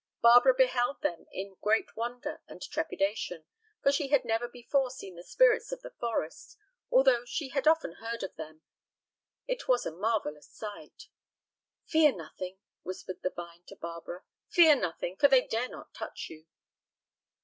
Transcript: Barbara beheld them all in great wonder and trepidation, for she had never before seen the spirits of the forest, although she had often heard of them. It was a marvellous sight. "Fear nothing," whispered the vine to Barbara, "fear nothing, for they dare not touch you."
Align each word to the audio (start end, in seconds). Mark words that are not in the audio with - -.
Barbara 0.23 0.55
beheld 0.55 1.03
them 1.03 1.27
all 1.29 1.29
in 1.31 1.57
great 1.61 1.95
wonder 1.95 2.41
and 2.47 2.59
trepidation, 2.59 3.45
for 3.83 3.91
she 3.91 4.07
had 4.07 4.25
never 4.25 4.47
before 4.47 4.89
seen 4.89 5.15
the 5.15 5.21
spirits 5.23 5.71
of 5.71 5.83
the 5.83 5.91
forest, 5.91 6.57
although 6.89 7.23
she 7.23 7.49
had 7.49 7.67
often 7.67 7.91
heard 7.97 8.23
of 8.23 8.35
them. 8.35 8.63
It 9.45 9.67
was 9.67 9.85
a 9.85 9.91
marvellous 9.91 10.49
sight. 10.49 11.07
"Fear 11.85 12.13
nothing," 12.13 12.57
whispered 12.81 13.21
the 13.21 13.29
vine 13.29 13.61
to 13.67 13.75
Barbara, 13.75 14.23
"fear 14.47 14.75
nothing, 14.75 15.17
for 15.17 15.27
they 15.27 15.45
dare 15.45 15.69
not 15.69 15.93
touch 15.93 16.31
you." 16.31 16.47